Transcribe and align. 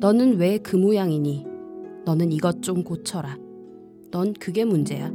너는 0.00 0.38
왜 0.38 0.58
그 0.58 0.76
모양이니? 0.76 1.44
너는 2.04 2.30
이것 2.30 2.62
좀 2.62 2.84
고쳐라. 2.84 3.36
넌 4.12 4.32
그게 4.32 4.64
문제야. 4.64 5.10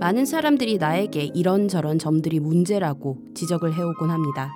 많은 0.00 0.24
사람들이 0.24 0.78
나에게 0.78 1.24
이런저런 1.34 1.98
점들이 1.98 2.40
문제라고 2.40 3.18
지적을 3.34 3.74
해오곤 3.74 4.08
합니다. 4.10 4.50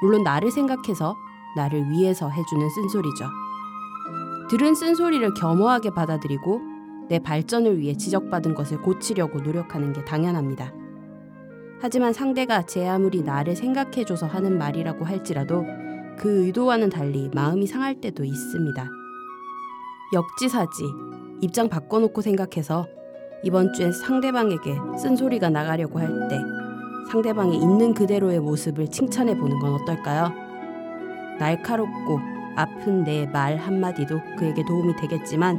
물론 0.00 0.22
나를 0.22 0.50
생각해서 0.50 1.14
나를 1.54 1.90
위해서 1.90 2.30
해주는 2.30 2.70
쓴소리죠. 2.70 3.26
들은 4.48 4.74
쓴소리를 4.74 5.34
겸허하게 5.34 5.90
받아들이고 5.90 6.60
내 7.10 7.18
발전을 7.18 7.78
위해 7.78 7.94
지적받은 7.94 8.54
것을 8.54 8.80
고치려고 8.80 9.40
노력하는 9.40 9.92
게 9.92 10.02
당연합니다. 10.02 10.72
하지만 11.80 12.14
상대가 12.14 12.64
제 12.64 12.88
아무리 12.88 13.22
나를 13.22 13.54
생각해줘서 13.54 14.26
하는 14.26 14.56
말이라고 14.56 15.04
할지라도 15.04 15.66
그 16.18 16.46
의도와는 16.46 16.90
달리 16.90 17.28
마음이 17.34 17.66
상할 17.66 18.00
때도 18.00 18.24
있습니다. 18.24 18.88
역지사지, 20.12 20.82
입장 21.40 21.68
바꿔놓고 21.68 22.20
생각해서 22.20 22.86
이번 23.42 23.72
주에 23.72 23.90
상대방에게 23.92 24.74
쓴소리가 24.98 25.50
나가려고 25.50 25.98
할 25.98 26.28
때 26.28 26.38
상대방이 27.10 27.56
있는 27.58 27.92
그대로의 27.92 28.40
모습을 28.40 28.88
칭찬해 28.88 29.36
보는 29.36 29.58
건 29.58 29.74
어떨까요? 29.74 30.32
날카롭고 31.38 32.18
아픈 32.56 33.04
내 33.04 33.26
말 33.26 33.56
한마디도 33.56 34.20
그에게 34.38 34.64
도움이 34.64 34.96
되겠지만 34.96 35.58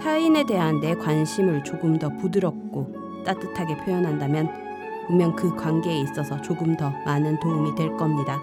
타인에 0.00 0.44
대한 0.44 0.80
내 0.80 0.94
관심을 0.94 1.62
조금 1.64 1.98
더 1.98 2.08
부드럽고 2.16 3.22
따뜻하게 3.26 3.76
표현한다면 3.84 4.48
분명 5.06 5.34
그 5.36 5.54
관계에 5.54 6.00
있어서 6.00 6.40
조금 6.40 6.76
더 6.76 6.90
많은 7.04 7.38
도움이 7.40 7.74
될 7.74 7.94
겁니다. 7.96 8.40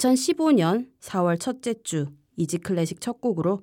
(2015년 0.00 0.86
4월) 1.00 1.38
첫째 1.38 1.74
주 1.82 2.06
이지 2.36 2.58
클래식 2.58 3.02
첫 3.02 3.20
곡으로 3.20 3.60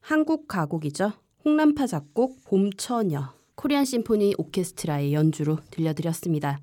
한국 0.00 0.46
가곡이죠 0.46 1.12
홍남파 1.44 1.88
작곡 1.88 2.44
봄처녀 2.44 3.34
코리안 3.56 3.84
심포니 3.84 4.34
오케스트라의 4.38 5.12
연주로 5.12 5.58
들려드렸습니다. 5.72 6.60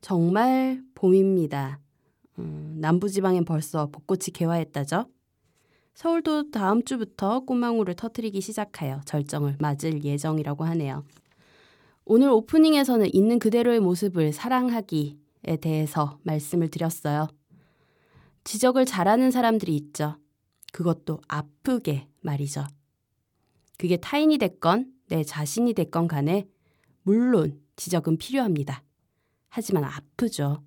정말 0.00 0.80
봄입니다. 0.94 1.80
음, 2.38 2.76
남부지방엔 2.80 3.44
벌써 3.44 3.88
벚꽃이 3.90 4.26
개화했다죠? 4.32 5.06
서울도 5.94 6.50
다음 6.52 6.84
주부터 6.84 7.40
꽃망울을 7.40 7.94
터트리기 7.94 8.40
시작하여 8.40 9.00
절정을 9.06 9.56
맞을 9.58 10.04
예정이라고 10.04 10.64
하네요. 10.64 11.04
오늘 12.04 12.28
오프닝에서는 12.30 13.12
있는 13.12 13.40
그대로의 13.40 13.80
모습을 13.80 14.32
사랑하기에 14.32 15.56
대해서 15.60 16.18
말씀을 16.22 16.68
드렸어요. 16.68 17.28
지적을 18.46 18.86
잘하는 18.86 19.32
사람들이 19.32 19.74
있죠. 19.74 20.18
그것도 20.72 21.20
아프게 21.26 22.06
말이죠. 22.20 22.64
그게 23.76 23.96
타인이 23.96 24.38
됐건 24.38 24.92
내 25.08 25.24
자신이 25.24 25.74
됐건 25.74 26.06
간에 26.06 26.48
물론 27.02 27.60
지적은 27.74 28.18
필요합니다. 28.18 28.84
하지만 29.48 29.82
아프죠. 29.82 30.62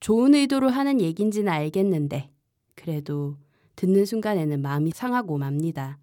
좋은 0.00 0.34
의도로 0.34 0.68
하는 0.68 1.00
얘긴지는 1.00 1.50
알겠는데 1.50 2.30
그래도 2.74 3.38
듣는 3.74 4.04
순간에는 4.04 4.60
마음이 4.60 4.90
상하고 4.90 5.38
맙니다. 5.38 5.98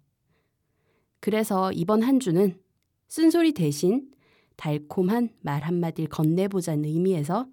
그래서 1.20 1.70
이번 1.70 2.02
한 2.02 2.18
주는 2.18 2.60
쓴소리 3.06 3.52
대신 3.52 4.10
달콤한 4.56 5.28
말 5.42 5.62
한마디를 5.62 6.08
건네보자는 6.10 6.86
의미에서 6.86 7.46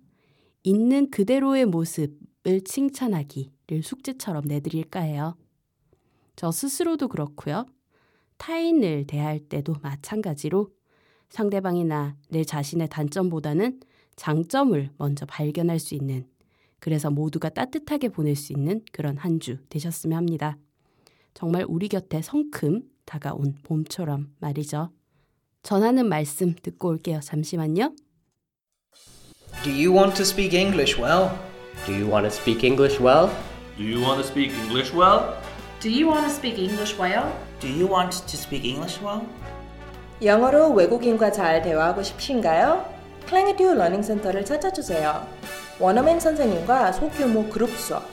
있는 0.63 1.11
그대로의 1.11 1.65
모습 1.65 2.17
을 2.45 2.61
칭찬하기를 2.61 3.83
숙제처럼 3.83 4.45
내드릴까 4.45 4.99
해요. 5.01 5.37
저 6.35 6.51
스스로도 6.51 7.07
그렇고요. 7.07 7.65
타인을 8.37 9.07
대할 9.07 9.39
때도 9.39 9.75
마찬가지로 9.81 10.69
상대방이나 11.29 12.17
내 12.29 12.43
자신의 12.43 12.89
단점보다는 12.89 13.79
장점을 14.15 14.89
먼저 14.97 15.25
발견할 15.25 15.79
수 15.79 15.95
있는 15.95 16.27
그래서 16.79 17.09
모두가 17.09 17.49
따뜻하게 17.49 18.09
보낼 18.09 18.35
수 18.35 18.51
있는 18.51 18.81
그런 18.91 19.17
한 19.17 19.39
주 19.39 19.57
되셨으면 19.69 20.17
합니다. 20.17 20.57
정말 21.33 21.65
우리 21.67 21.87
곁에 21.87 22.21
성큼 22.21 22.83
다가온 23.05 23.55
봄처럼 23.63 24.33
말이죠. 24.39 24.91
전하는 25.63 26.09
말씀 26.09 26.53
듣고 26.61 26.89
올게요. 26.89 27.21
잠시만요. 27.21 27.95
Do 29.63 29.71
you 29.71 29.93
want 29.95 30.15
to 30.17 30.23
speak 30.23 30.53
English 30.59 30.99
well? 31.01 31.29
Do 31.85 31.93
you 31.93 32.07
want 32.07 32.25
to 32.25 32.31
speak 32.31 32.63
English 32.63 32.99
well? 32.99 33.29
Do 33.77 33.83
you 33.83 34.01
want 34.01 34.21
to 34.21 34.27
speak 34.27 34.51
English 34.51 34.93
well? 34.93 35.35
Do 35.81 35.89
you 35.89 36.07
want 36.07 36.25
to 36.25 36.29
speak 36.29 36.57
English 36.57 36.97
well? 36.97 37.33
Do 37.59 37.67
you 37.67 37.87
want 37.87 38.11
to 38.11 38.37
speak 38.37 38.65
English 38.65 39.01
well? 39.03 39.27
영어로 40.21 40.71
외국인과 40.71 41.31
잘 41.31 41.61
대화하고 41.61 42.03
싶으신가요? 42.03 42.85
클랭에듀 43.27 43.73
러닝센터를 43.73 44.45
찾아주세요. 44.45 45.27
원어민 45.79 46.19
선생님과 46.19 46.93
소규모 46.93 47.49
그룹 47.49 47.69
수업, 47.71 48.03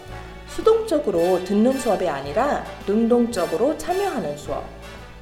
수동적으로 0.48 1.44
듣는 1.44 1.78
수업이 1.78 2.08
아니라 2.08 2.64
능동적으로 2.86 3.78
참여하는 3.78 4.36
수업, 4.36 4.64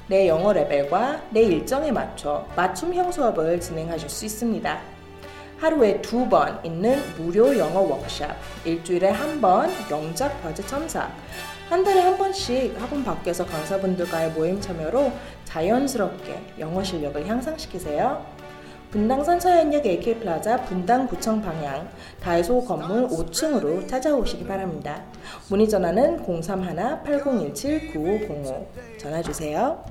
내 0.07 0.27
영어 0.27 0.53
레벨과 0.53 1.21
내 1.29 1.41
일정에 1.43 1.91
맞춰 1.91 2.47
맞춤형 2.55 3.11
수업을 3.11 3.59
진행하실 3.59 4.09
수 4.09 4.25
있습니다. 4.25 4.98
하루에 5.59 6.01
두 6.01 6.27
번 6.29 6.59
있는 6.63 6.99
무료 7.17 7.57
영어 7.57 7.81
워크샵, 7.81 8.35
일주일에 8.65 9.09
한 9.09 9.41
번 9.41 9.69
영작 9.91 10.41
과제 10.41 10.65
첨삭, 10.65 11.11
한 11.69 11.83
달에 11.83 11.99
한 12.01 12.17
번씩 12.17 12.79
학원 12.81 13.03
밖에서 13.03 13.45
강사분들과의 13.45 14.31
모임 14.31 14.59
참여로 14.61 15.11
자연스럽게 15.45 16.53
영어 16.59 16.83
실력을 16.83 17.27
향상시키세요. 17.27 18.25
분당선 18.91 19.23
서현역 19.23 19.85
AK플라자 19.85 20.63
분당 20.65 21.07
구청 21.07 21.39
방향 21.41 21.87
다이소 22.21 22.65
건물 22.65 23.07
5층으로 23.07 23.87
찾아오시기 23.87 24.45
바랍니다. 24.47 25.03
문의 25.49 25.69
전화는 25.69 26.25
031-8017-9505 26.25 28.65
전화 28.97 29.21
주세요. 29.21 29.83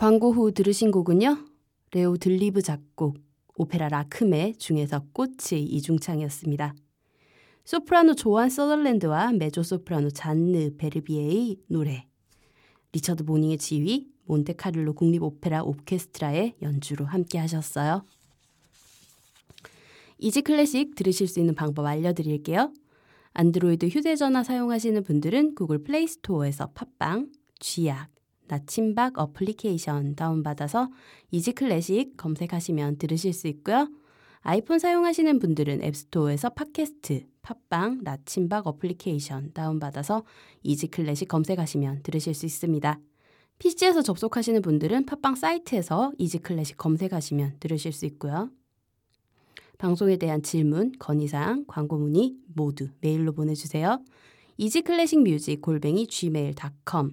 광고 0.00 0.32
후 0.32 0.50
들으신 0.50 0.90
곡은요. 0.92 1.44
레오 1.92 2.16
들리브 2.16 2.62
작곡, 2.62 3.18
오페라 3.54 3.90
라크메 3.90 4.54
중에서 4.54 5.04
꽃의 5.12 5.62
이중창이었습니다. 5.62 6.74
소프라노 7.66 8.14
조안 8.14 8.48
서덜랜드와 8.48 9.32
메조 9.32 9.62
소프라노 9.62 10.08
잔느 10.08 10.74
베르비에의 10.78 11.58
노래, 11.66 12.06
리처드 12.94 13.24
보닝의 13.24 13.58
지휘, 13.58 14.08
몬테카를로 14.24 14.94
국립오페라 14.94 15.64
오케스트라의 15.64 16.54
연주로 16.62 17.04
함께 17.04 17.36
하셨어요. 17.36 18.02
이지 20.16 20.40
클래식 20.40 20.94
들으실 20.94 21.28
수 21.28 21.40
있는 21.40 21.54
방법 21.54 21.84
알려드릴게요. 21.84 22.72
안드로이드 23.34 23.88
휴대전화 23.88 24.44
사용하시는 24.44 25.04
분들은 25.04 25.56
구글 25.56 25.84
플레이 25.84 26.06
스토어에서 26.06 26.68
팟빵, 26.68 27.32
쥐약, 27.58 28.08
나침박 28.50 29.16
어플리케이션 29.16 30.16
다운받아서 30.16 30.90
이지 31.30 31.52
클래식 31.52 32.16
검색하시면 32.16 32.98
들으실 32.98 33.32
수 33.32 33.46
있고요. 33.46 33.88
아이폰 34.40 34.80
사용하시는 34.80 35.38
분들은 35.38 35.84
앱스토어에서 35.84 36.50
팟캐스트, 36.50 37.26
팟빵, 37.42 38.00
나침박 38.02 38.66
어플리케이션 38.66 39.52
다운받아서 39.52 40.24
이지 40.64 40.88
클래식 40.88 41.28
검색하시면 41.28 42.02
들으실 42.02 42.34
수 42.34 42.44
있습니다. 42.46 42.98
PC에서 43.58 44.02
접속하시는 44.02 44.60
분들은 44.62 45.06
팟빵 45.06 45.36
사이트에서 45.36 46.12
이지 46.18 46.38
클래식 46.38 46.76
검색하시면 46.76 47.58
들으실 47.60 47.92
수 47.92 48.04
있고요. 48.06 48.50
방송에 49.78 50.16
대한 50.16 50.42
질문, 50.42 50.92
건의사항, 50.98 51.66
광고 51.68 51.98
문의 51.98 52.34
모두 52.54 52.88
메일로 53.00 53.32
보내주세요. 53.32 54.02
이지 54.56 54.82
클래식 54.82 55.22
뮤직 55.22 55.60
골뱅이 55.60 56.06
gmail.com 56.06 57.12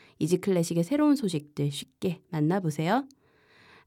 이지 0.21 0.37
클래식의 0.37 0.83
새로운 0.83 1.15
소식들 1.15 1.71
쉽게 1.71 2.21
만나보세요. 2.29 3.05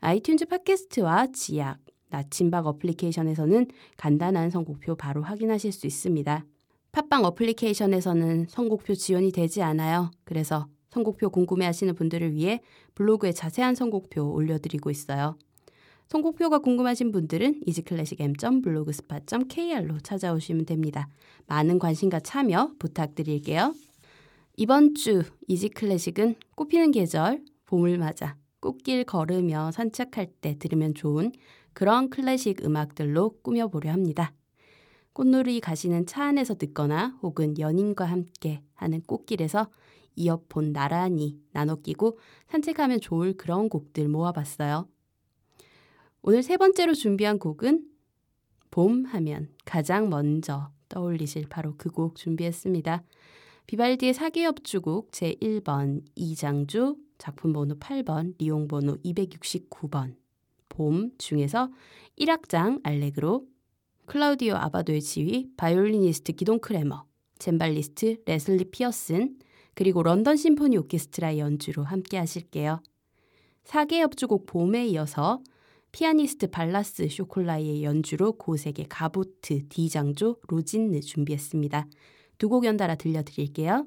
아이튠즈 0.00 0.48
팟캐스트와 0.48 1.28
쥐약, 1.32 1.78
나침박 2.10 2.66
어플리케이션에서는 2.66 3.68
간단한 3.96 4.50
선곡표 4.50 4.96
바로 4.96 5.22
확인하실 5.22 5.70
수 5.70 5.86
있습니다. 5.86 6.44
팟빵 6.90 7.24
어플리케이션에서는 7.24 8.46
선곡표 8.48 8.94
지원이 8.94 9.30
되지 9.30 9.62
않아요. 9.62 10.10
그래서 10.24 10.66
선곡표 10.90 11.30
궁금해하시는 11.30 11.94
분들을 11.94 12.34
위해 12.34 12.60
블로그에 12.94 13.30
자세한 13.32 13.76
선곡표 13.76 14.32
올려드리고 14.32 14.90
있어요. 14.90 15.36
선곡표가 16.08 16.58
궁금하신 16.58 17.12
분들은 17.12 17.62
easyclassicm.blogspot.kr로 17.66 20.00
찾아오시면 20.00 20.66
됩니다. 20.66 21.08
많은 21.46 21.78
관심과 21.78 22.20
참여 22.20 22.72
부탁드릴게요. 22.78 23.72
이번 24.56 24.94
주 24.94 25.22
이지 25.48 25.70
클래식은 25.70 26.36
꽃피는 26.54 26.92
계절, 26.92 27.44
봄을 27.66 27.98
맞아 27.98 28.36
꽃길 28.60 29.04
걸으며 29.04 29.72
산책할 29.72 30.28
때 30.40 30.56
들으면 30.58 30.94
좋은 30.94 31.32
그런 31.72 32.08
클래식 32.08 32.64
음악들로 32.64 33.40
꾸며보려 33.42 33.90
합니다. 33.90 34.32
꽃놀이 35.12 35.60
가시는 35.60 36.06
차 36.06 36.24
안에서 36.26 36.54
듣거나 36.54 37.18
혹은 37.22 37.58
연인과 37.58 38.04
함께 38.04 38.62
하는 38.74 39.00
꽃길에서 39.02 39.70
이어폰 40.16 40.72
나란히 40.72 41.40
나눠 41.52 41.74
끼고 41.76 42.18
산책하면 42.48 43.00
좋을 43.00 43.36
그런 43.36 43.68
곡들 43.68 44.08
모아봤어요. 44.08 44.88
오늘 46.22 46.42
세 46.44 46.56
번째로 46.56 46.94
준비한 46.94 47.38
곡은 47.38 47.86
봄 48.70 49.04
하면 49.04 49.48
가장 49.64 50.08
먼저 50.08 50.70
떠올리실 50.88 51.48
바로 51.48 51.74
그 51.76 51.90
곡 51.90 52.14
준비했습니다. 52.16 53.02
비발디의 53.66 54.12
사계 54.12 54.45
협주곡 54.45 55.10
제1번 55.10 56.02
마장조 56.14 56.96
작품 57.16 57.52
번호 57.52 57.76
8번 57.78 58.34
리옴 58.38 58.68
번호 58.68 58.96
269번 58.96 60.16
봄 60.68 61.10
중에서 61.16 61.70
1악장 62.18 62.80
알레그로 62.84 63.46
클라우디오 64.06 64.54
아바도의 64.56 65.00
지휘 65.00 65.48
바이올리니스트 65.56 66.32
기돈 66.32 66.58
크레머 66.58 67.06
쳄발리스트 67.38 68.22
레슬리 68.26 68.64
피어슨 68.70 69.38
그리고 69.74 70.02
런던 70.02 70.36
심포니 70.36 70.76
오케스트라의 70.76 71.40
연주로 71.40 71.82
함께 71.82 72.18
하실게요. 72.18 72.80
사계 73.64 73.92
협주곡 73.92 74.46
봄에 74.46 74.86
이어서 74.88 75.40
피아니스트 75.90 76.48
발라스 76.50 77.08
쇼콜라의 77.08 77.82
연주로 77.82 78.32
고색의 78.32 78.86
가보트 78.88 79.68
디장조 79.68 80.38
로진느 80.48 81.00
준비했습니다. 81.00 81.86
두 82.38 82.48
곡 82.48 82.64
연달아 82.64 82.96
들려드릴게요. 82.96 83.86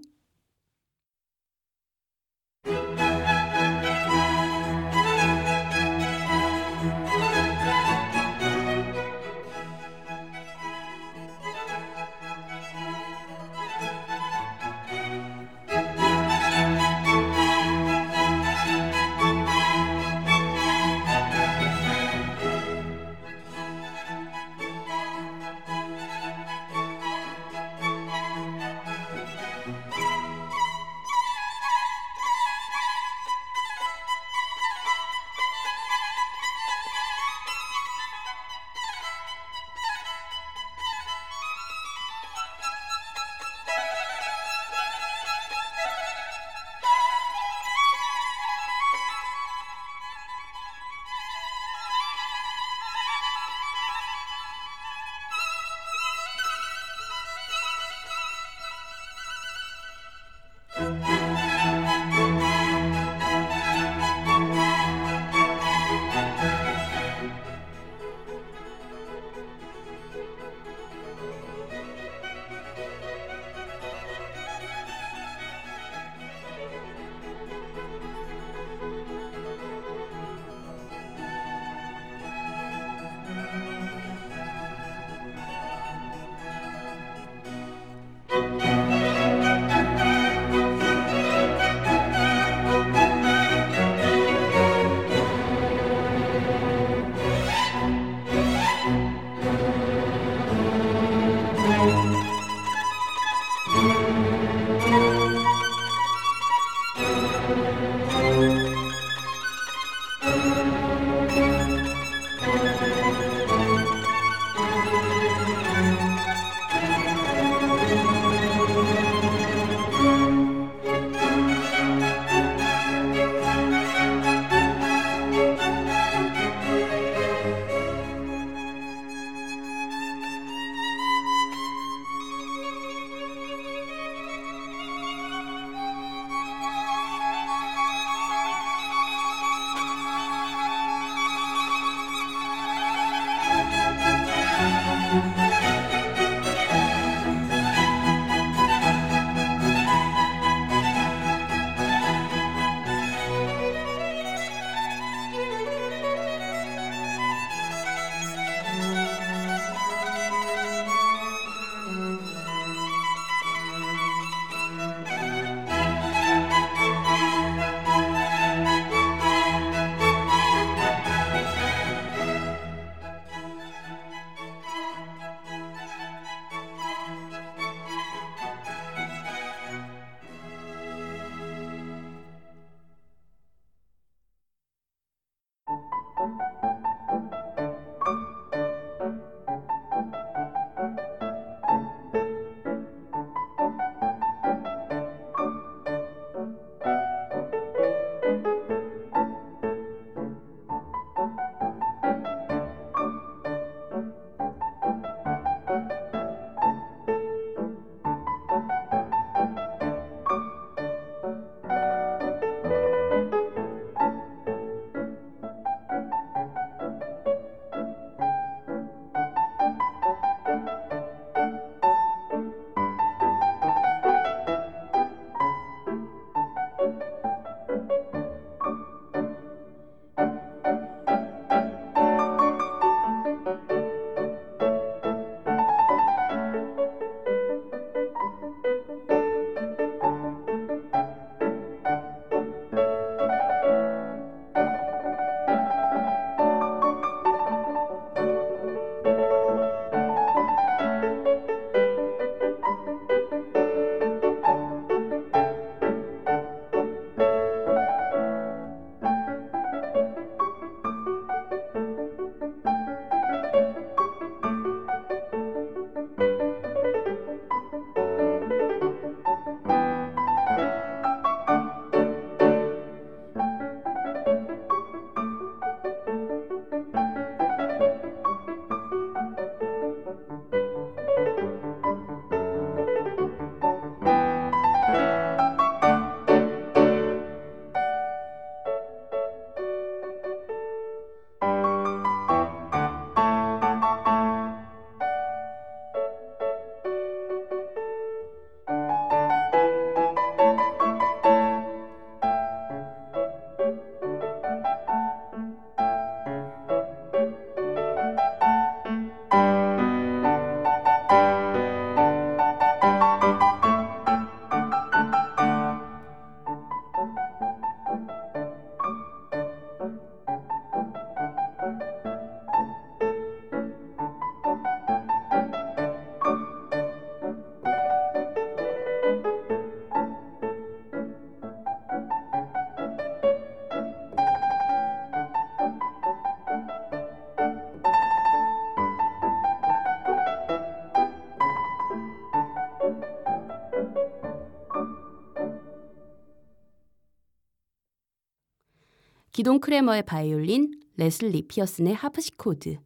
기돈 349.48 349.62
크레머의 349.62 350.04
바이올린, 350.04 350.78
레슬리 350.98 351.42
피어슨의 351.44 351.94
하프시코드, 351.94 352.80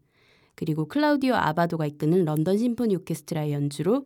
그리고 0.54 0.88
클라우디오 0.88 1.34
아바도가 1.34 1.88
이끄는 1.88 2.24
런던 2.24 2.60
심포니 2.60 2.98
오케스트라의 2.98 3.52
연주로 3.52 4.06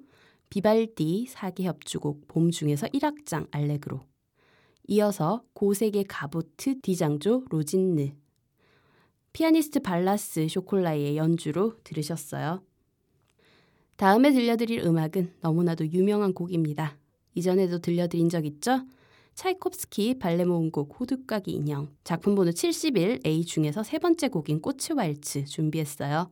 비발디 0.50 1.28
사계 1.30 1.64
협주곡 1.64 2.30
봄 2.30 2.52
중에서 2.52 2.88
1악장 2.88 3.50
알레그로 3.52 4.00
이어서 4.88 5.44
고섹의 5.54 6.06
가보트 6.06 6.80
디장조 6.80 7.44
로진느 7.50 8.14
피아니스트 9.34 9.82
발라즈 9.82 10.48
소콜라이의 10.48 11.18
연주로 11.18 11.76
들으셨어요. 11.84 12.64
다음에 13.98 14.32
들려드릴 14.32 14.80
음악은 14.80 15.34
너무나도 15.42 15.92
유명한 15.92 16.34
곡입니다. 16.34 16.98
이전에도 17.34 17.80
들려드린 17.80 18.30
적 18.30 18.46
있죠? 18.46 18.86
차이콥스키 19.36 20.18
발레 20.18 20.46
모음곡 20.46 21.00
호두까기 21.00 21.52
인형 21.52 21.90
작품 22.04 22.36
번호 22.36 22.52
71 22.52 23.20
A 23.26 23.46
중에서 23.46 23.84
세 23.84 24.00
번째 24.00 24.30
곡인 24.30 24.62
꽃의 24.62 24.96
왈츠 24.96 25.46
준비했어요. 25.46 26.32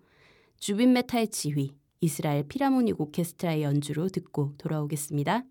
주빈 0.58 0.94
메타의 0.94 1.28
지휘, 1.28 1.76
이스라엘 2.00 2.48
피라모닉 2.48 3.00
오케스트라의 3.00 3.64
연주로 3.64 4.08
듣고 4.08 4.54
돌아오겠습니다. 4.58 5.44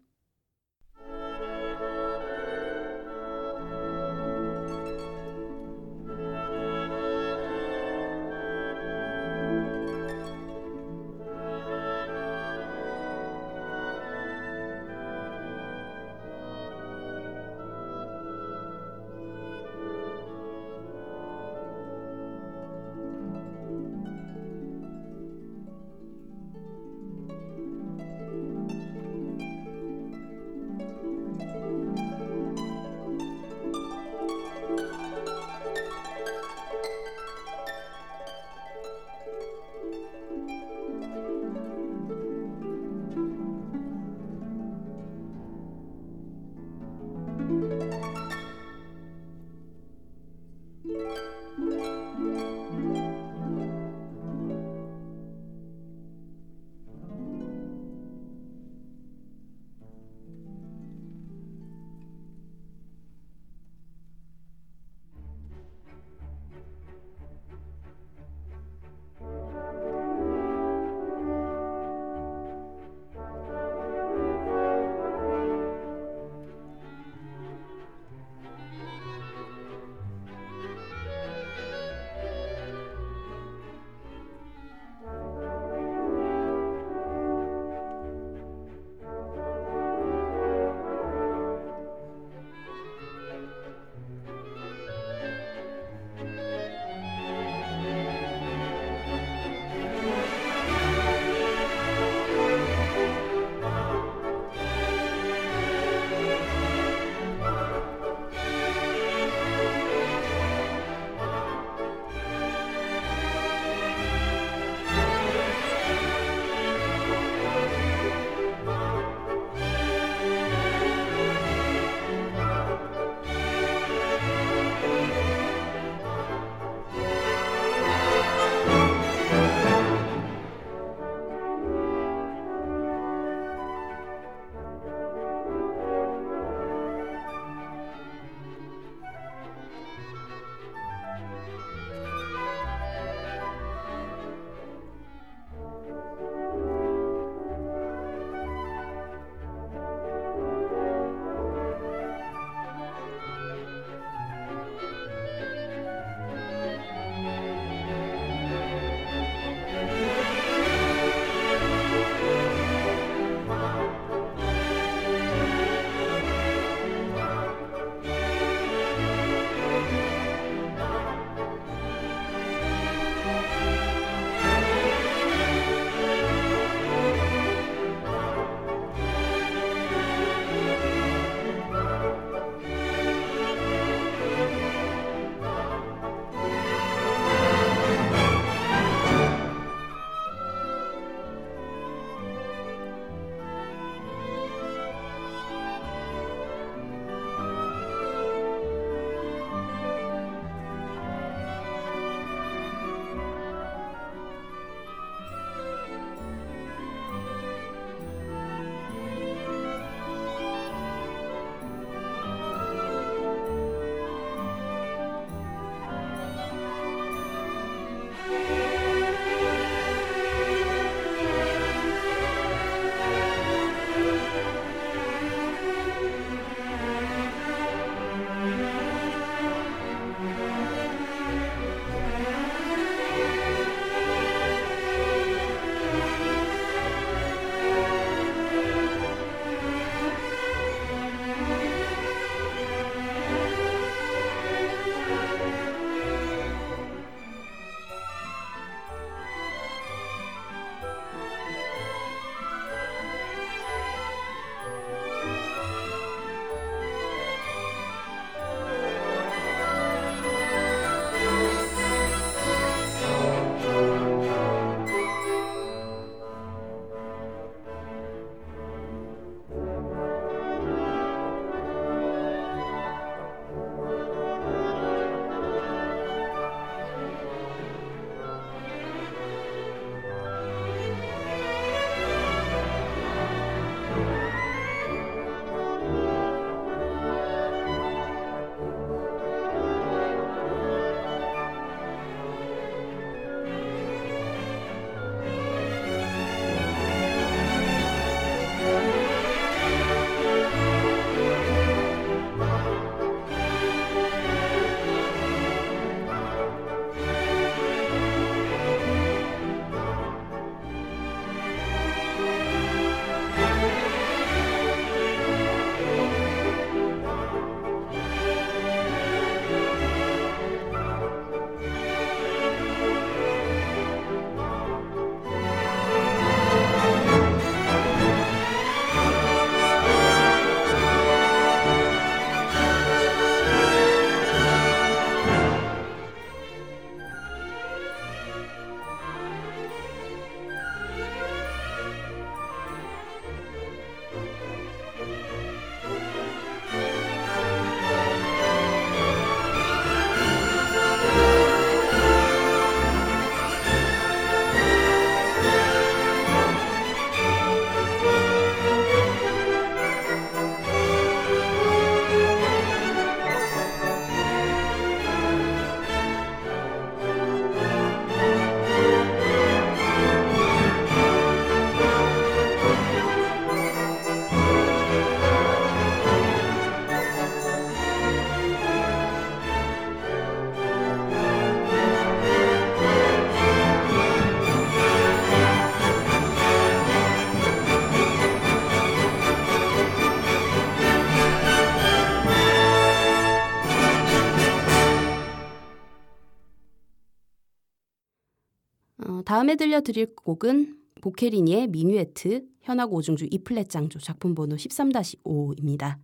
다음에 399.53 399.57
들려드릴 399.57 400.15
곡은 400.15 400.79
보케리니의 401.01 401.69
미뉴에트 401.69 402.47
현악 402.63 402.93
오중주 402.93 403.27
E플랫 403.31 403.69
장조 403.69 403.99
작품 403.99 404.35
번호 404.35 404.57
13-5입니다. 404.57 405.99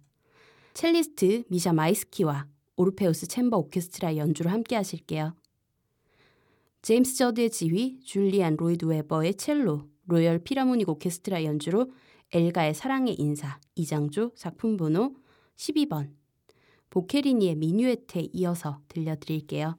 첼리스트 0.74 1.44
미샤 1.48 1.72
마이스키와 1.72 2.46
오르페우스 2.76 3.26
챔버 3.26 3.56
오케스트라 3.56 4.16
연주로 4.16 4.50
함께 4.50 4.76
하실게요. 4.76 5.34
제임스 6.82 7.16
저드의 7.16 7.50
지휘, 7.50 8.00
줄리안 8.00 8.56
로이드 8.56 8.84
웨버의 8.84 9.34
첼로, 9.34 9.88
로열 10.06 10.40
필하모닉 10.40 10.88
오케스트라 10.88 11.44
연주로 11.44 11.90
엘가의 12.32 12.74
사랑의 12.74 13.14
인사, 13.14 13.58
E장조 13.76 14.32
작품 14.34 14.76
번호 14.76 15.14
12번, 15.56 16.10
보케리니의 16.90 17.54
미뉴에트에 17.56 18.28
이어서 18.32 18.80
들려드릴게요. 18.88 19.78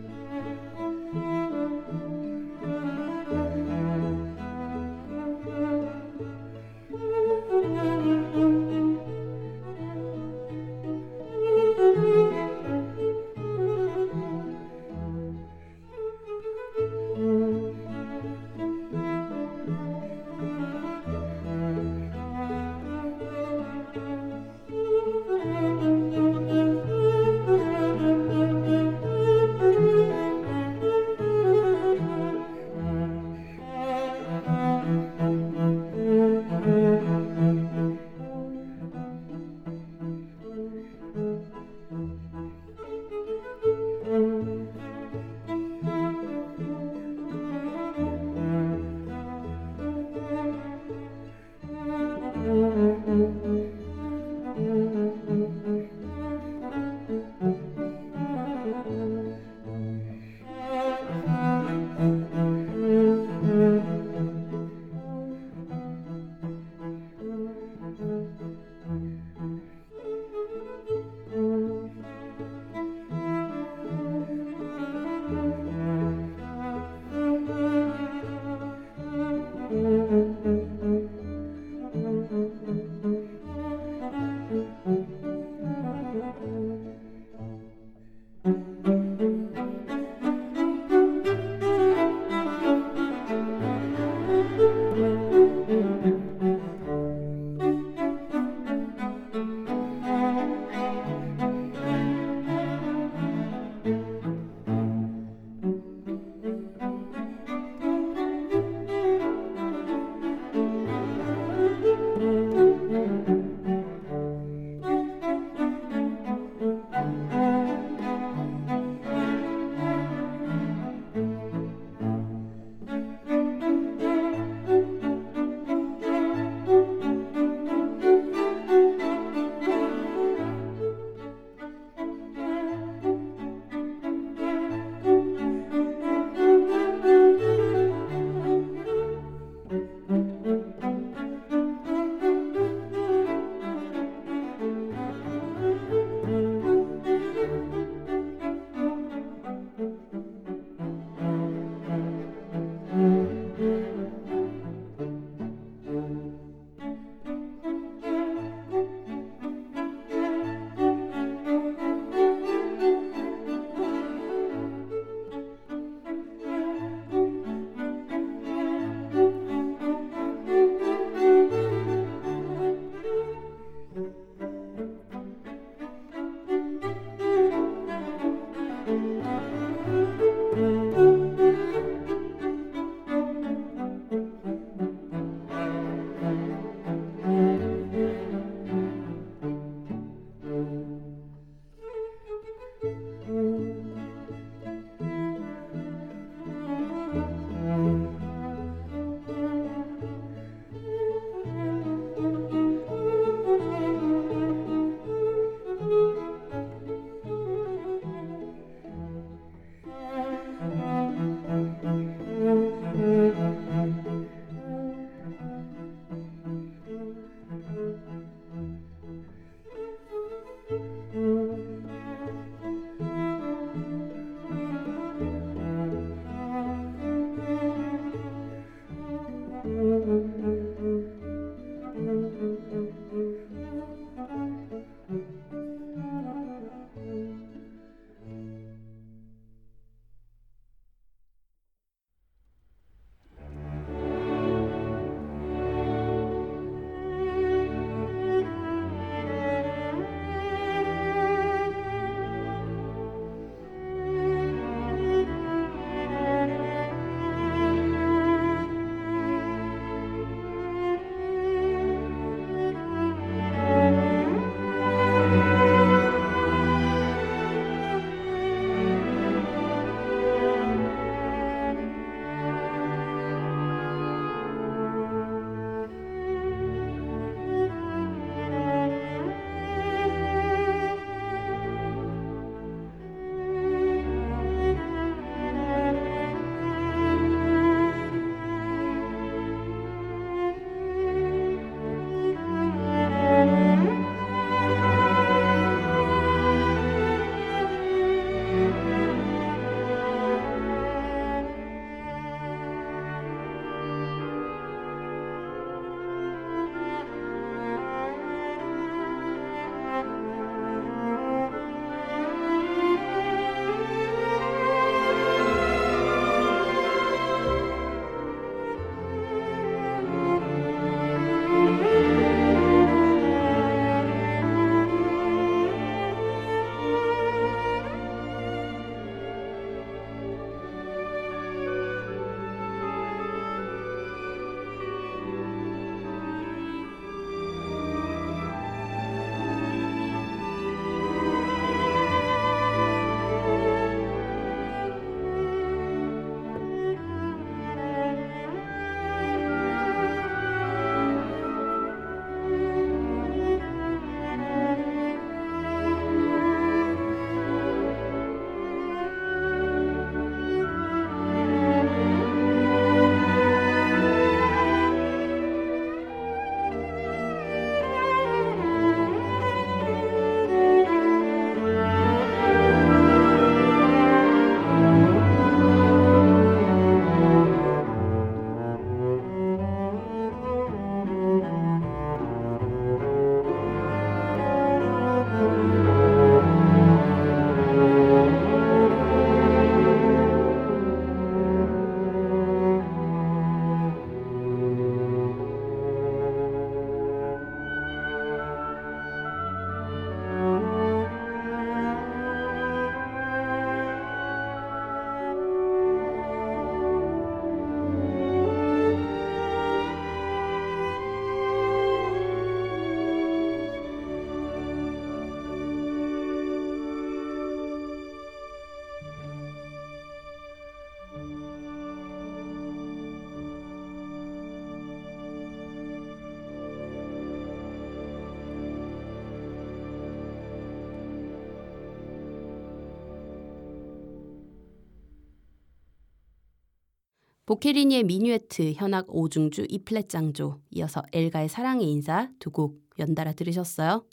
보케리니의 437.51 438.05
미뉴에트, 438.05 438.71
현악 438.77 439.13
오중주, 439.13 439.65
이플랫 439.67 440.07
장조, 440.07 440.61
이어서 440.71 441.03
엘가의 441.11 441.49
사랑의 441.49 441.85
인사 441.91 442.29
두 442.39 442.49
곡 442.49 442.79
연달아 442.97 443.33
들으셨어요. 443.33 444.05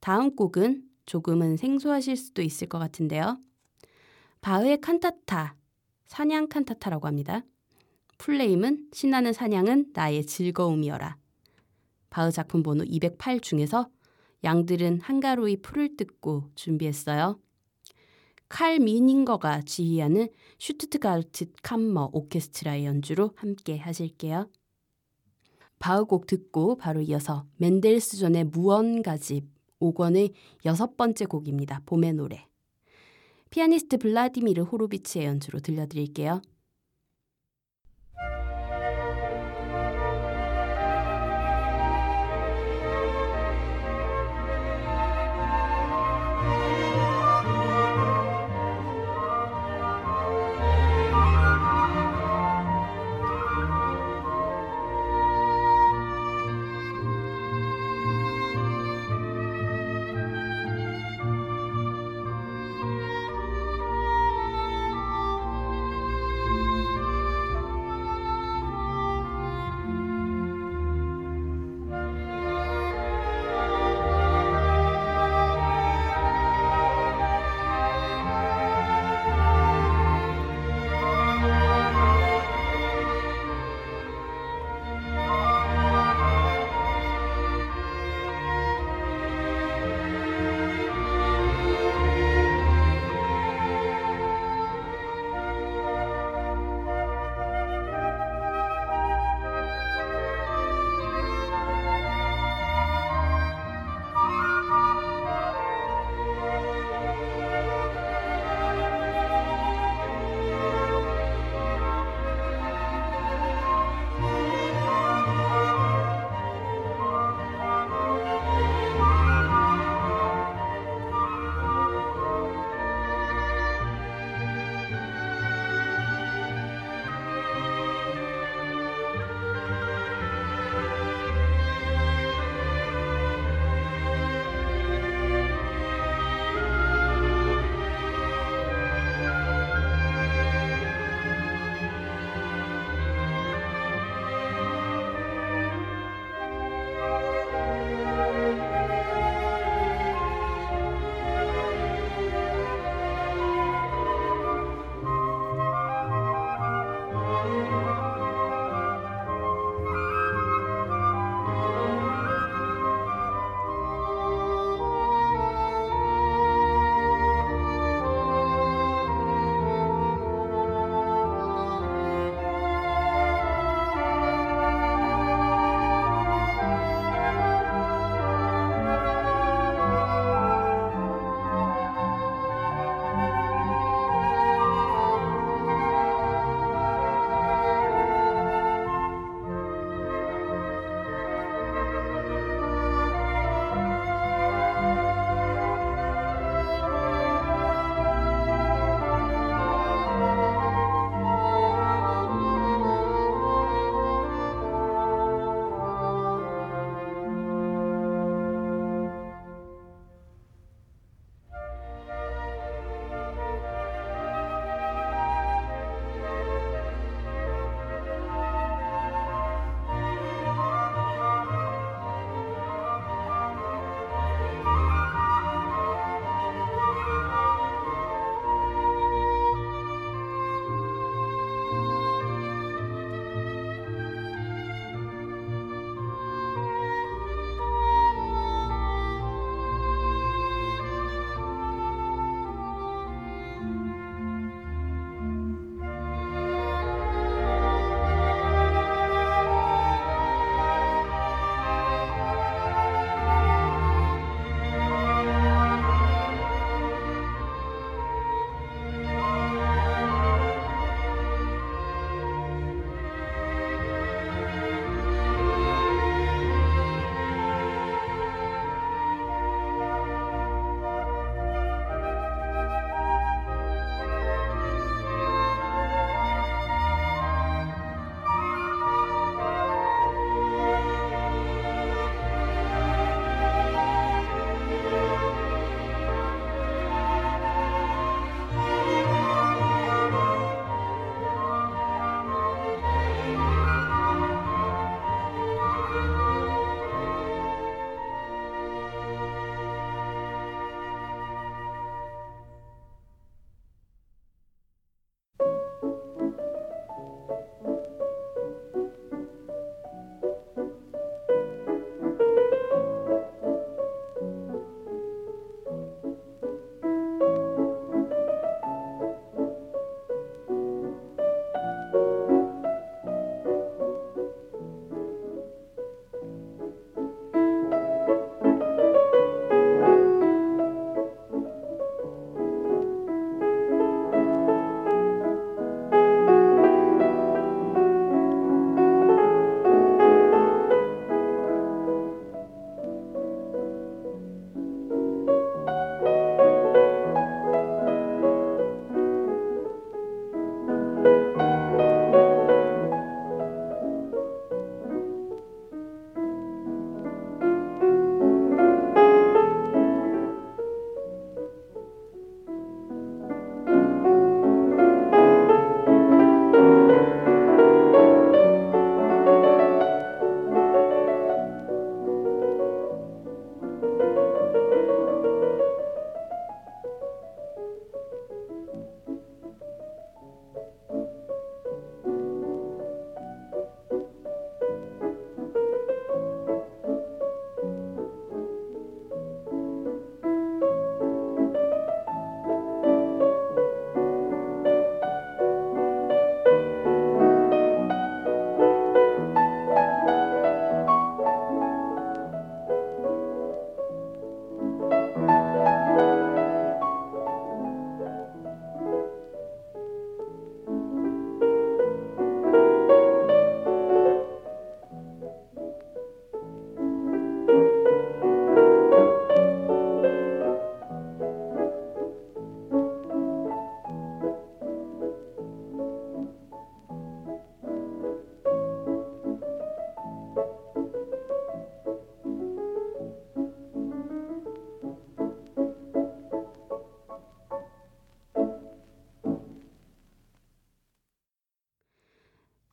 다음 0.00 0.34
곡은 0.34 0.82
조금은 1.04 1.58
생소하실 1.58 2.16
수도 2.16 2.40
있을 2.40 2.66
것 2.70 2.78
같은데요. 2.78 3.38
바흐의 4.40 4.80
칸타타, 4.80 5.54
사냥 6.06 6.48
칸타타라고 6.48 7.06
합니다. 7.06 7.44
풀네임은 8.16 8.88
신나는 8.90 9.34
사냥은 9.34 9.90
나의 9.92 10.24
즐거움이여라. 10.24 11.18
바흐 12.08 12.32
작품 12.32 12.62
번호 12.62 12.84
208 12.84 13.40
중에서 13.40 13.90
양들은 14.44 15.00
한가로이 15.02 15.58
풀을 15.58 15.98
뜯고 15.98 16.48
준비했어요. 16.54 17.38
칼 18.48 18.78
미닝거가 18.78 19.62
지휘하는 19.62 20.28
슈투트가르트 20.58 21.46
캄머 21.62 22.10
오케스트라의 22.12 22.86
연주로 22.86 23.32
함께 23.36 23.78
하실게요. 23.78 24.48
바흐곡 25.78 26.26
듣고 26.26 26.76
바로 26.76 27.00
이어서 27.02 27.46
멘델스존의 27.56 28.44
무언가집 28.44 29.44
5권의 29.80 30.32
여섯 30.64 30.96
번째 30.96 31.26
곡입니다. 31.26 31.82
봄의 31.86 32.14
노래. 32.14 32.46
피아니스트 33.50 33.98
블라디미르 33.98 34.62
호로비치의 34.62 35.26
연주로 35.26 35.60
들려드릴게요. 35.60 36.40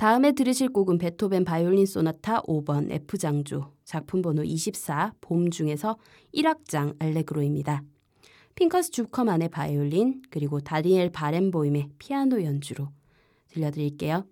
다음에 0.04 0.34
들으실 0.34 0.68
곡은 0.68 0.97
베토벤 0.97 1.45
바이올린 1.45 1.86
소나타 1.86 2.41
5번 2.41 2.91
F장조 2.91 3.72
작품 3.86 4.22
번호 4.22 4.43
24 4.43 5.14
봄 5.22 5.49
중에서 5.49 5.97
1악장 6.34 6.97
알레그로입니다. 6.99 7.84
핑커스 8.56 8.91
주커만의 8.91 9.47
바이올린 9.47 10.22
그리고 10.30 10.60
다니엘 10.60 11.10
바렌보임의 11.10 11.91
피아노 11.99 12.43
연주로 12.43 12.89
들려드릴게요. 13.47 14.28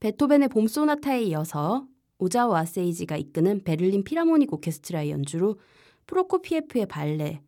베토벤의 0.00 0.48
봄 0.48 0.66
소나타에 0.66 1.24
이어서 1.24 1.86
오자와 2.16 2.64
세이지가 2.64 3.18
이끄는 3.18 3.64
베를린 3.64 4.02
필하모닉 4.02 4.50
오케스트라의 4.50 5.10
연주로 5.10 5.60
프로코피에프의 6.06 6.86
발레 6.86 7.42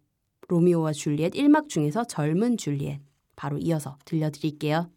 로미오와 0.48 0.92
줄리엣 0.92 1.32
1막 1.32 1.70
중에서 1.70 2.04
젊은 2.04 2.58
줄리엣 2.58 3.00
바로 3.36 3.56
이어서 3.56 3.96
들려드릴게요. 4.04 4.90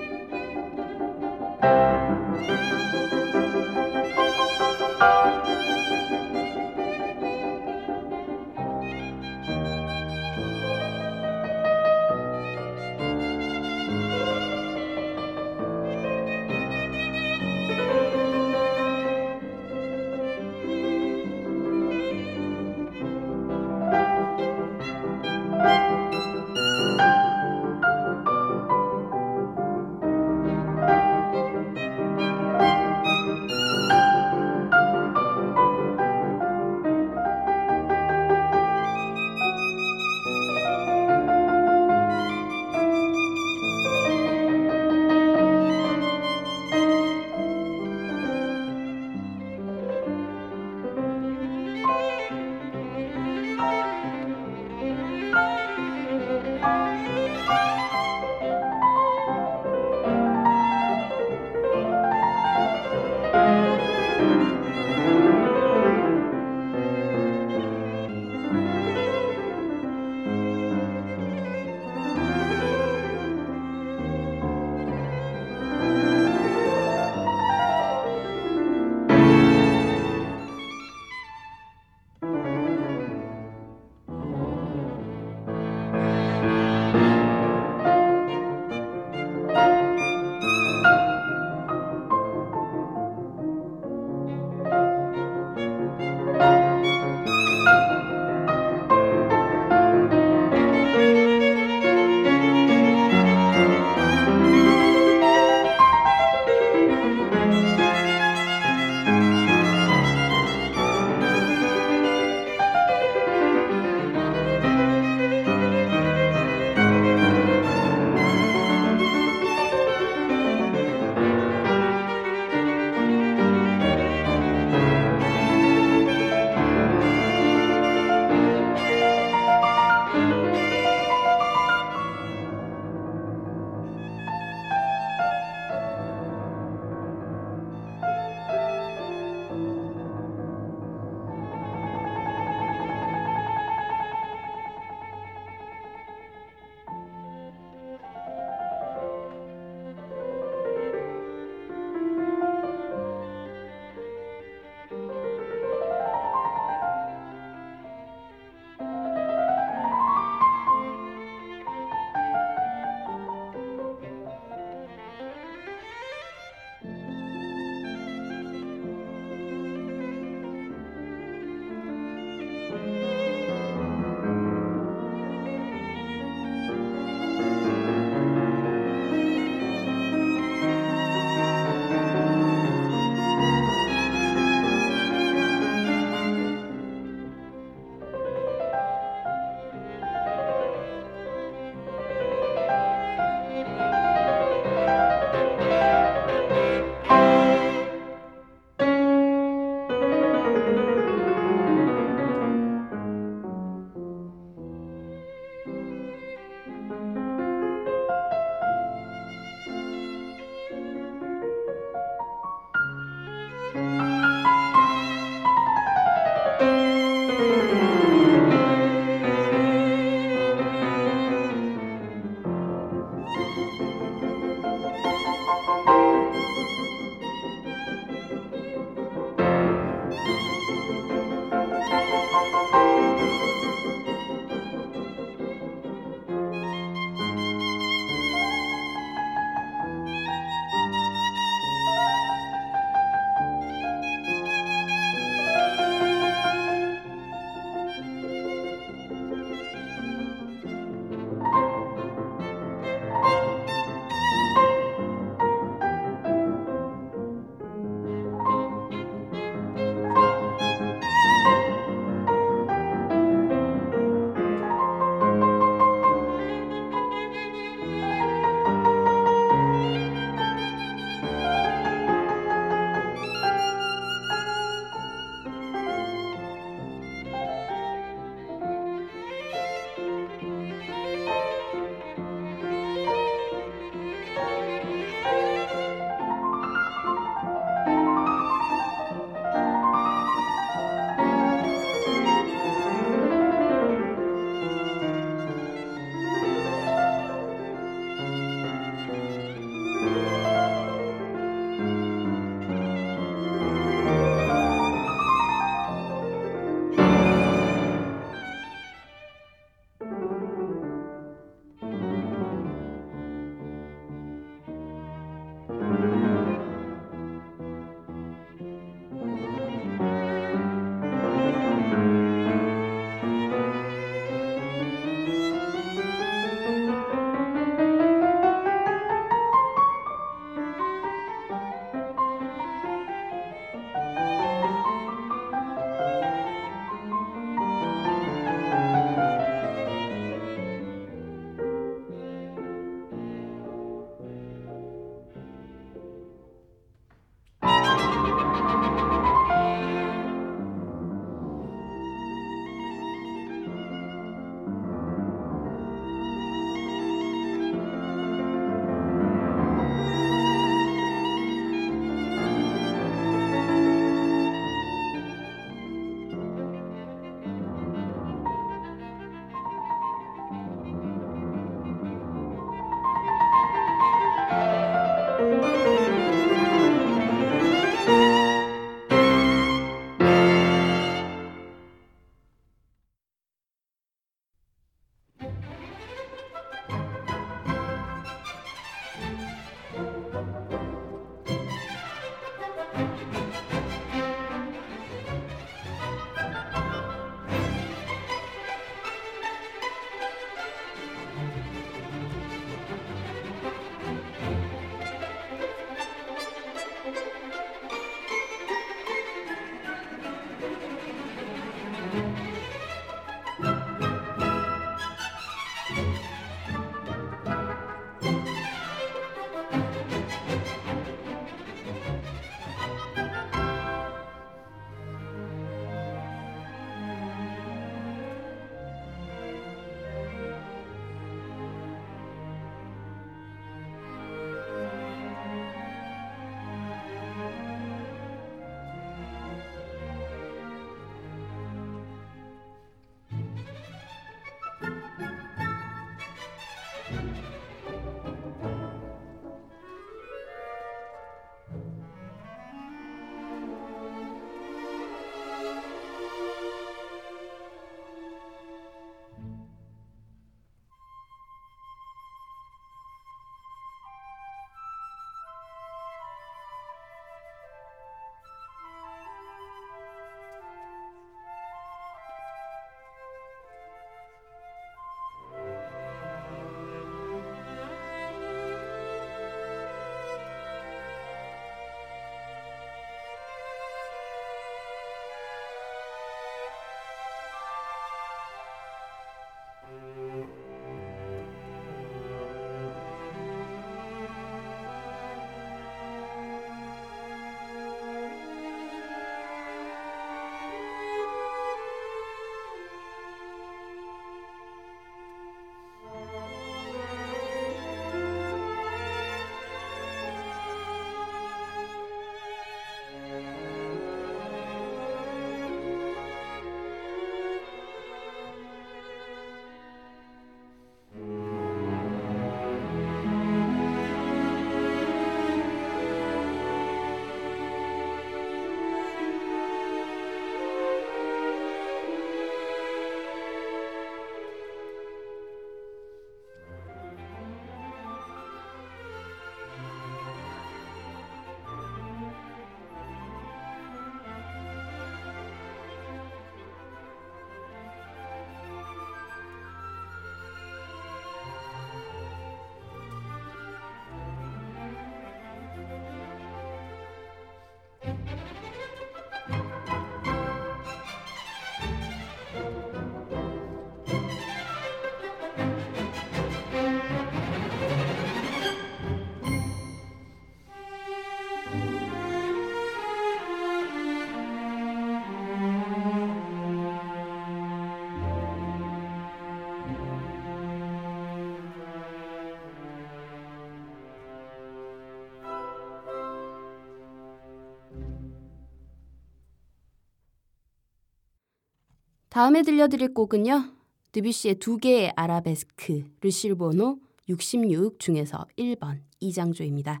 다음에 592.38 592.62
들려드릴 592.62 593.14
곡은요. 593.14 593.64
드뷔시의 594.12 594.60
두 594.60 594.76
개의 594.76 595.12
아라베스크 595.16 596.04
르쉬르 596.20 596.54
번호 596.54 597.00
66 597.28 597.98
중에서 597.98 598.46
1번 598.56 599.00
E장조입니다. 599.18 600.00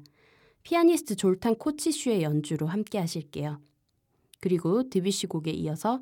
피아니스트 0.62 1.16
졸탄 1.16 1.56
코치슈의 1.56 2.22
연주로 2.22 2.68
함께 2.68 3.00
하실게요. 3.00 3.60
그리고 4.38 4.88
드뷔시 4.88 5.26
곡에 5.26 5.50
이어서 5.50 6.00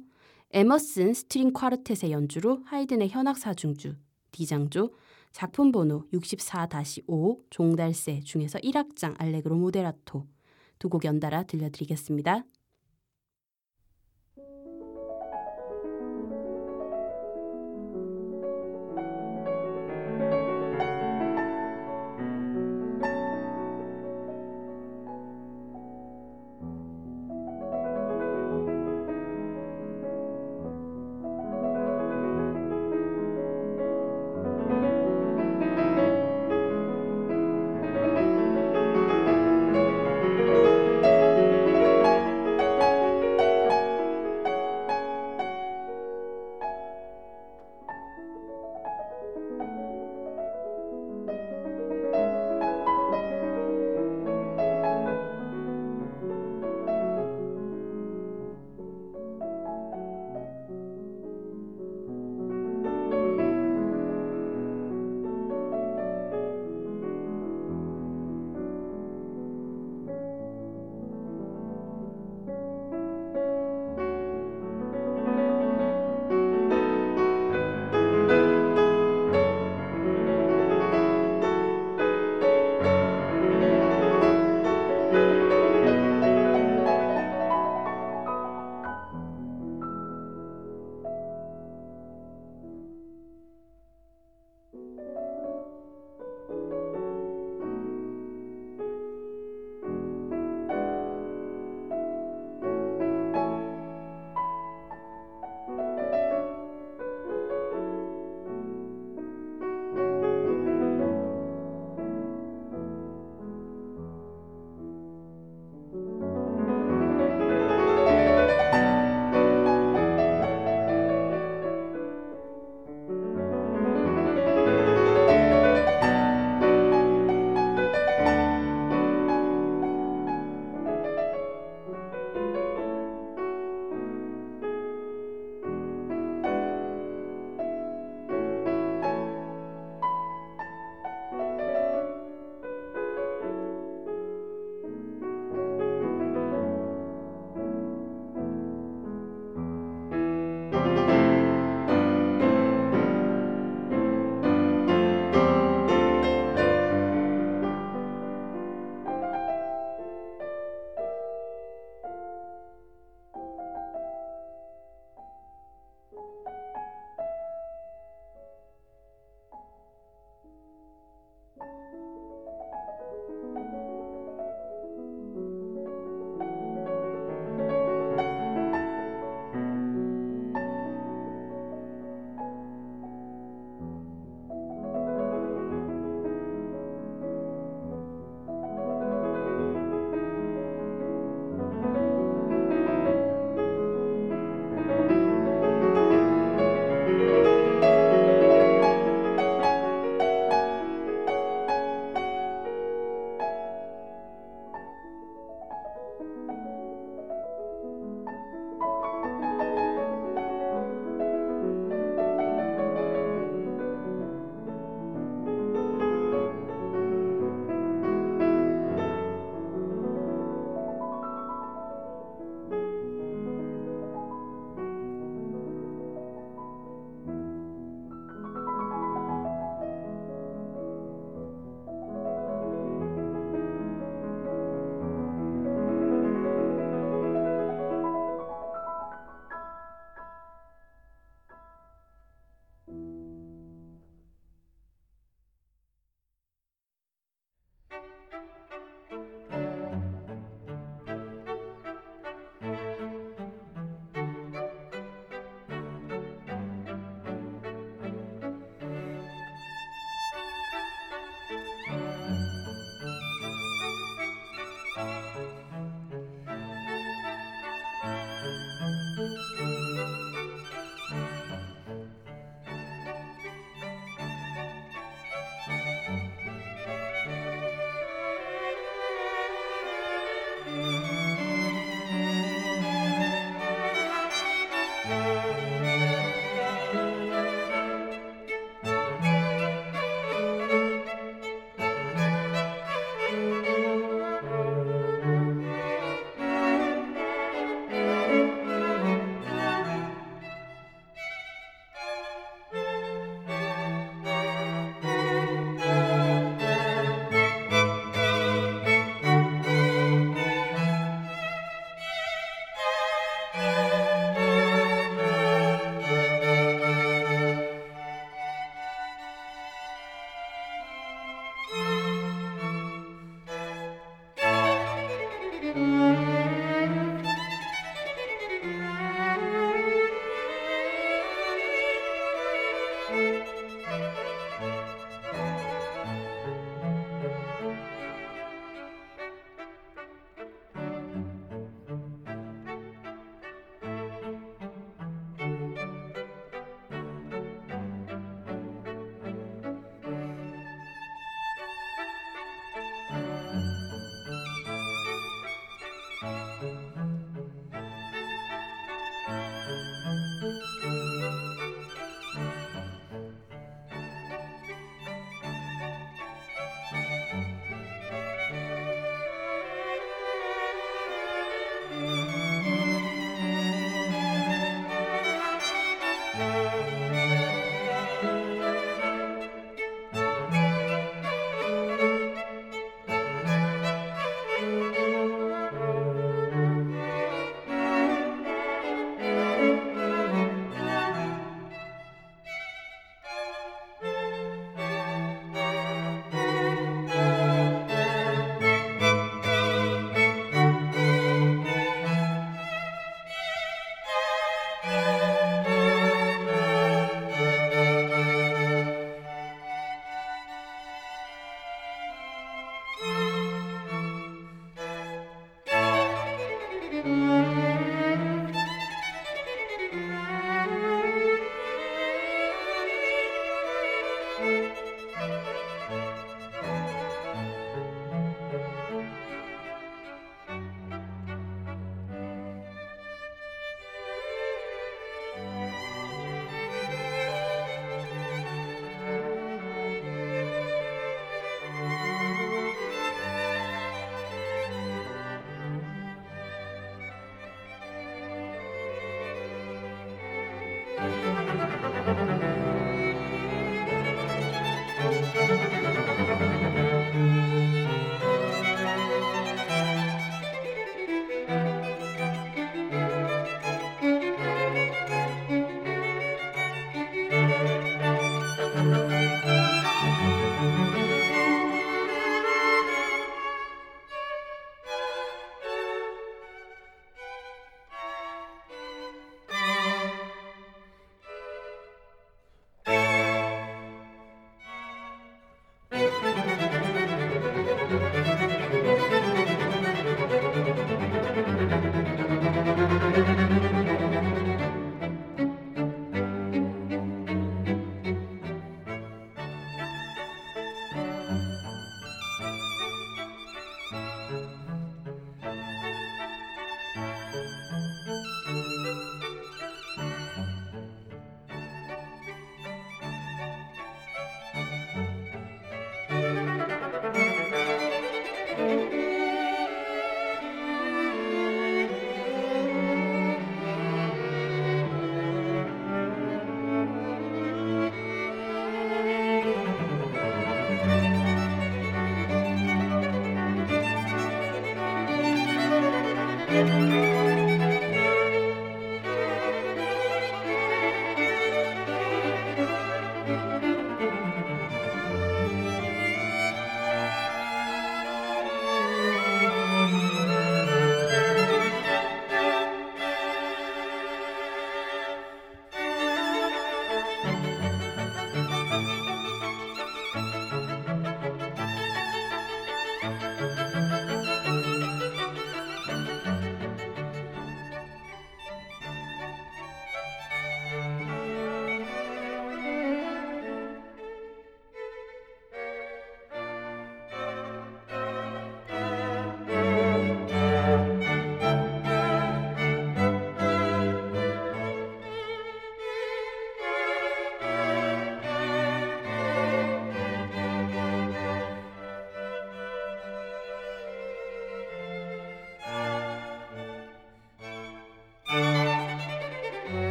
에머슨 0.50 1.14
스트링 1.14 1.54
콰르텟의 1.54 2.10
연주로 2.10 2.60
하이든의 2.66 3.08
현악 3.08 3.38
사중주 3.38 3.94
D장조 4.32 4.92
작품 5.32 5.72
번호 5.72 6.04
64-5 6.12 7.44
종달새 7.48 8.20
중에서 8.20 8.58
1악장 8.58 9.14
알레그로 9.18 9.56
모데라토 9.56 10.26
두 10.78 10.88
곡 10.90 11.06
연달아 11.06 11.44
들려드리겠습니다. 11.44 12.44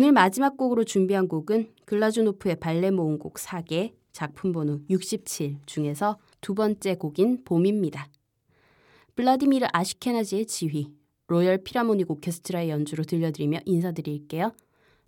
오늘 0.00 0.12
마지막 0.12 0.56
곡으로 0.56 0.84
준비한 0.84 1.26
곡은 1.26 1.72
글라주노프의 1.84 2.60
발레 2.60 2.92
모음곡 2.92 3.34
4개 3.34 3.94
작품 4.12 4.52
번호 4.52 4.78
67 4.88 5.56
중에서 5.66 6.20
두 6.40 6.54
번째 6.54 6.94
곡인 6.94 7.42
봄입니다. 7.44 8.08
블라디미르 9.16 9.66
아시케나지의 9.72 10.46
지휘, 10.46 10.94
로열 11.26 11.64
피라모닉 11.64 12.12
오케스트라의 12.12 12.70
연주로 12.70 13.02
들려드리며 13.02 13.58
인사드릴게요. 13.64 14.52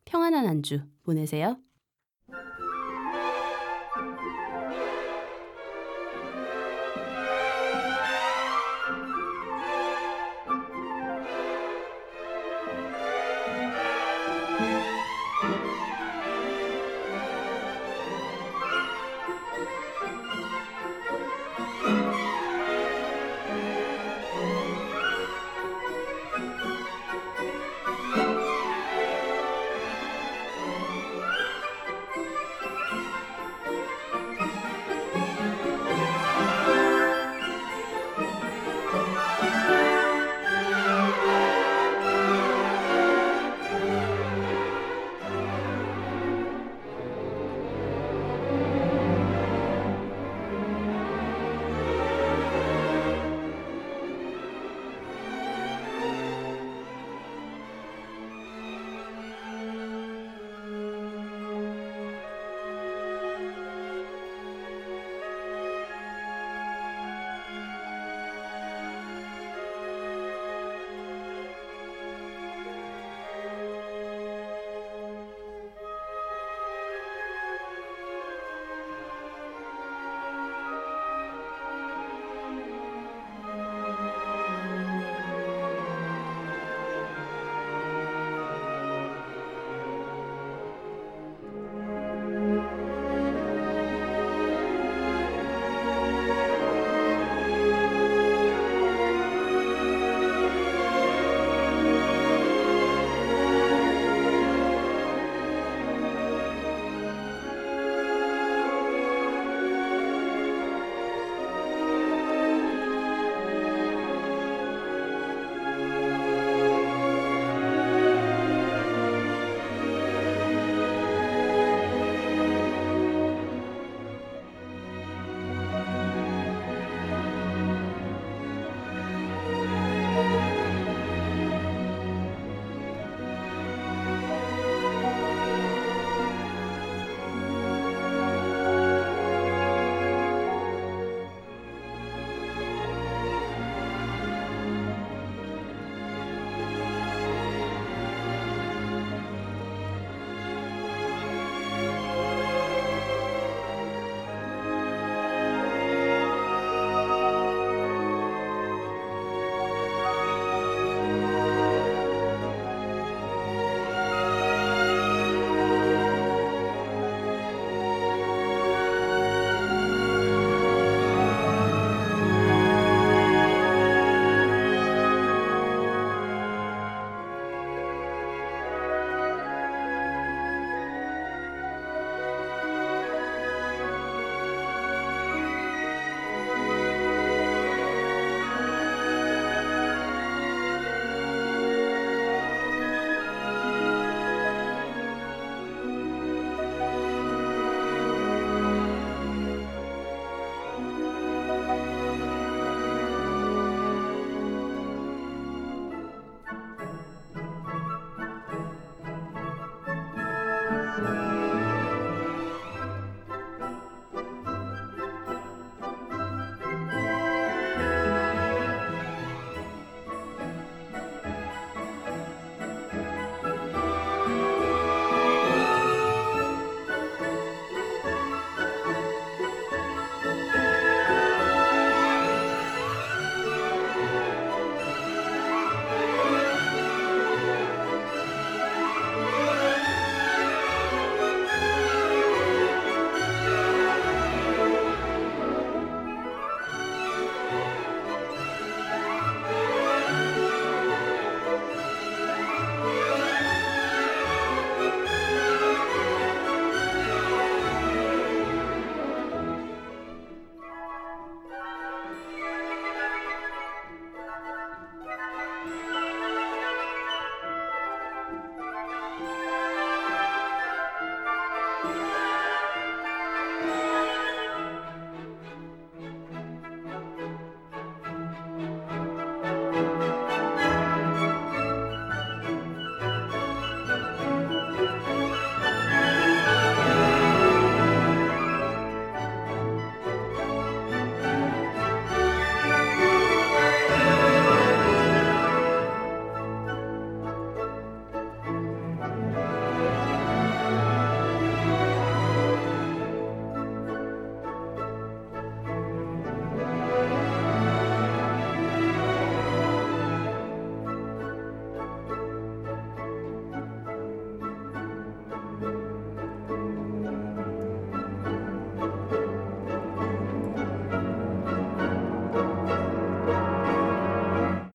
평안한 0.07 0.49
한주 0.49 0.81
보내세요. 1.05 1.57